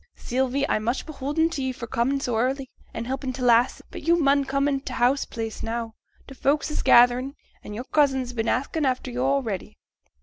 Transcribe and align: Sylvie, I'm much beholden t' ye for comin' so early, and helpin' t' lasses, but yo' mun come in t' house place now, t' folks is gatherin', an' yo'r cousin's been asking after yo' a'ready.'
Sylvie, 0.15 0.67
I'm 0.67 0.83
much 0.83 1.05
beholden 1.05 1.51
t' 1.51 1.61
ye 1.61 1.71
for 1.71 1.85
comin' 1.85 2.19
so 2.19 2.35
early, 2.35 2.71
and 2.91 3.05
helpin' 3.05 3.33
t' 3.33 3.43
lasses, 3.43 3.83
but 3.91 4.01
yo' 4.01 4.15
mun 4.15 4.45
come 4.45 4.67
in 4.67 4.79
t' 4.79 4.93
house 4.93 5.25
place 5.25 5.61
now, 5.61 5.93
t' 6.27 6.33
folks 6.33 6.71
is 6.71 6.81
gatherin', 6.81 7.35
an' 7.63 7.75
yo'r 7.75 7.83
cousin's 7.83 8.33
been 8.33 8.49
asking 8.49 8.83
after 8.87 9.11
yo' 9.11 9.37
a'ready.' 9.37 9.77